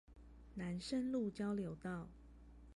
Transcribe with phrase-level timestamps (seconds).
[0.55, 2.09] 南深路交流道